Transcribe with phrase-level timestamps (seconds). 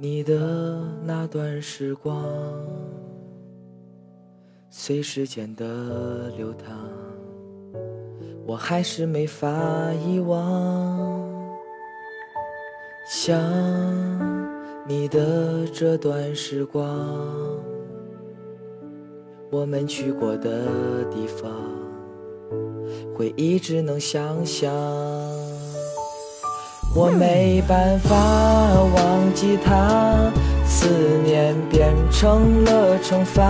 [0.00, 2.24] 你的那段时光，
[4.70, 6.68] 随时间的流淌，
[8.46, 9.50] 我还是没法
[10.06, 11.28] 遗忘。
[13.08, 13.36] 想
[14.86, 16.86] 你的这段时光，
[19.50, 21.50] 我们去过的地方，
[23.16, 24.72] 会一直能想象。
[26.94, 30.32] 我没办法忘记他，
[30.64, 30.88] 思
[31.24, 33.44] 念变成了惩罚，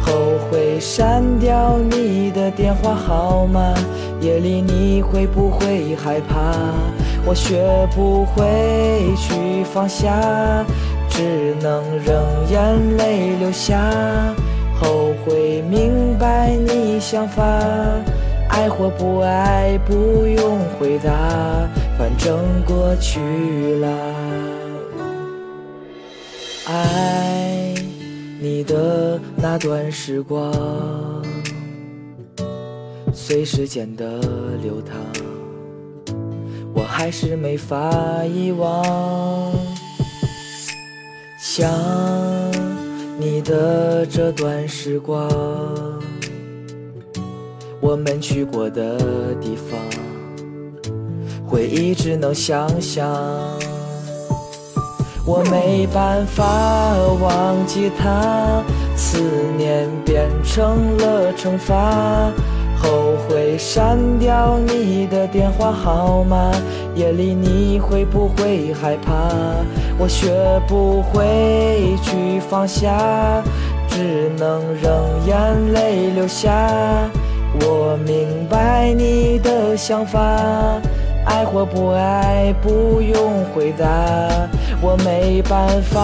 [0.00, 0.12] 后
[0.48, 3.74] 悔删掉你的电话号码。
[4.20, 6.54] 夜里你会不会害怕？
[7.26, 10.64] 我学不会去放下，
[11.08, 13.76] 只能任眼泪流下。
[14.78, 17.42] 后悔明白你想法，
[18.48, 21.10] 爱或不爱不用回答。
[22.04, 23.18] 反正过去
[23.76, 23.88] 了，
[26.66, 27.74] 爱
[28.38, 30.52] 你的那段时光，
[33.10, 34.20] 随时间的
[34.62, 34.94] 流淌，
[36.74, 39.50] 我还是没法遗忘。
[41.38, 41.66] 想
[43.18, 45.26] 你的这段时光，
[47.80, 49.80] 我们去过的地方。
[51.54, 53.08] 回忆只能想象，
[55.24, 56.44] 我没办法
[57.22, 58.60] 忘记他，
[58.96, 59.20] 思
[59.56, 62.32] 念变成了惩罚，
[62.76, 66.50] 后悔删掉你的电话号码。
[66.96, 69.12] 夜里你会不会害怕？
[69.96, 73.44] 我学不会去放下，
[73.88, 74.92] 只能让
[75.24, 76.50] 眼泪流下。
[77.60, 80.20] 我明白你的想法。
[81.34, 83.84] 爱或不爱，不用回答。
[84.80, 86.00] 我没办法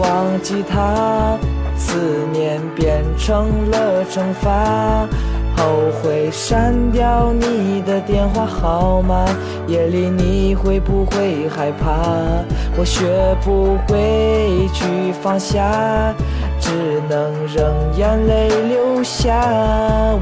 [0.00, 1.36] 忘记他，
[1.76, 1.98] 思
[2.32, 5.08] 念变成了惩罚。
[5.56, 5.64] 后
[6.00, 9.24] 悔删掉你的电话号码。
[9.66, 12.44] 夜里你会不会害怕？
[12.76, 16.14] 我学不会去放下，
[16.60, 16.70] 只
[17.08, 19.34] 能让眼泪流下。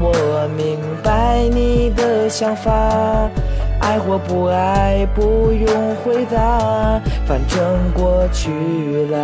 [0.01, 3.29] 我明白你的想法。
[3.83, 8.49] 爱或不爱，不用回答，反正过去
[9.11, 9.17] 了。